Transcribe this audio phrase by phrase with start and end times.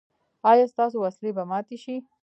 [0.49, 1.95] ایا ستاسو وسلې به ماتې شي؟